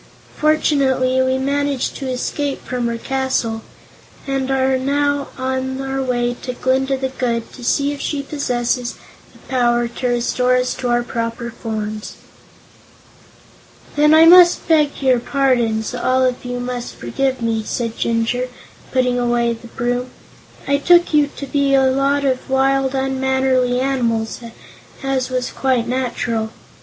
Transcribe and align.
"Fortunately, 0.35 1.21
we 1.21 1.37
managed 1.37 1.95
to 1.97 2.09
escape 2.09 2.65
from 2.65 2.87
her 2.87 2.97
castle, 2.97 3.61
and 4.25 4.49
we 4.49 4.55
are 4.55 4.79
now 4.79 5.27
on 5.37 5.79
our 5.79 6.01
way 6.01 6.35
to 6.41 6.53
Glinda 6.53 6.97
the 6.97 7.09
Good 7.09 7.53
to 7.53 7.63
see 7.63 7.91
if 7.93 8.01
she 8.01 8.23
possesses 8.23 8.95
the 9.31 9.37
power 9.47 9.87
to 9.87 10.07
restore 10.07 10.55
us 10.55 10.73
to 10.73 10.87
our 10.89 11.03
former 11.03 11.91
shapes." 11.93 12.15
"Then 13.95 14.15
I 14.15 14.25
must 14.25 14.67
beg 14.67 15.03
your 15.03 15.19
pardons; 15.19 15.93
all 15.93 16.23
of 16.25 16.43
you 16.45 16.59
must 16.59 16.95
forgive 16.95 17.39
me," 17.43 17.61
said 17.63 17.95
Jinjur, 17.95 18.47
putting 18.91 19.19
away 19.19 19.53
the 19.53 19.67
broom. 19.67 20.09
"I 20.67 20.77
took 20.77 21.13
you 21.13 21.27
to 21.37 21.45
be 21.45 21.75
a 21.75 21.83
lot 21.91 22.25
of 22.25 22.49
wild, 22.49 22.95
unmannerly 22.95 23.79
animals, 23.79 24.39
as 25.03 25.29
was 25.29 25.51
quite 25.51 25.87
natural. 25.87 26.49